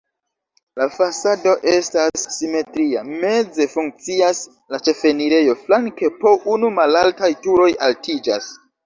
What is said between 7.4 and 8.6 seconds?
turoj altiĝas.